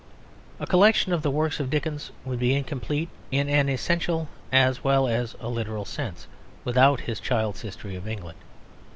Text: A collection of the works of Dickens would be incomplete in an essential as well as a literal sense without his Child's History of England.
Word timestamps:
A 0.59 0.65
collection 0.65 1.13
of 1.13 1.21
the 1.21 1.29
works 1.29 1.59
of 1.59 1.69
Dickens 1.69 2.09
would 2.25 2.39
be 2.39 2.55
incomplete 2.55 3.07
in 3.29 3.47
an 3.47 3.69
essential 3.69 4.29
as 4.51 4.83
well 4.83 5.07
as 5.07 5.35
a 5.39 5.47
literal 5.47 5.85
sense 5.85 6.25
without 6.63 7.01
his 7.01 7.19
Child's 7.19 7.61
History 7.61 7.95
of 7.95 8.07
England. 8.07 8.39